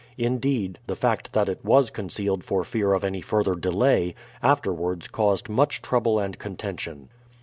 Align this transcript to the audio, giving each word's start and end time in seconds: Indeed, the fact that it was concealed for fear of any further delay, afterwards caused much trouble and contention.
Indeed, 0.17 0.79
the 0.87 0.95
fact 0.95 1.33
that 1.33 1.47
it 1.47 1.63
was 1.63 1.91
concealed 1.91 2.43
for 2.43 2.63
fear 2.63 2.93
of 2.93 3.03
any 3.03 3.21
further 3.21 3.53
delay, 3.53 4.15
afterwards 4.41 5.07
caused 5.07 5.47
much 5.47 5.79
trouble 5.83 6.17
and 6.17 6.39
contention. 6.39 7.09